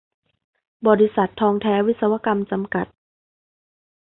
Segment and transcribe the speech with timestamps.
[0.87, 2.87] บริษัท ทองแท้วิศวกรรม จำกัด